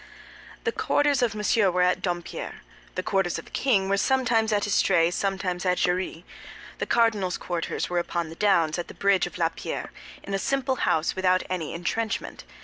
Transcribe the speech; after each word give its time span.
The 0.63 0.71
quarters 0.71 1.21
of 1.21 1.35
Monsieur 1.35 1.69
were 1.69 1.83
at 1.83 2.01
Dompierre; 2.01 2.61
the 2.95 3.03
quarters 3.03 3.37
of 3.37 3.45
the 3.45 3.51
king 3.51 3.87
were 3.87 3.97
sometimes 3.97 4.51
at 4.51 4.63
Estrée, 4.63 5.13
sometimes 5.13 5.63
at 5.63 5.77
Jarrie; 5.77 6.25
the 6.79 6.87
cardinal's 6.87 7.37
quarters 7.37 7.87
were 7.87 7.99
upon 7.99 8.29
the 8.29 8.35
downs, 8.35 8.79
at 8.79 8.87
the 8.87 8.95
bridge 8.95 9.27
of 9.27 9.37
La 9.37 9.49
Pierre, 9.49 9.91
in 10.23 10.33
a 10.33 10.39
simple 10.39 10.77
house 10.77 11.15
without 11.15 11.43
any 11.51 11.71
entrenchment. 11.75 12.45